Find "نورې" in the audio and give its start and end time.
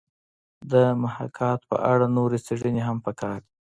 2.17-2.37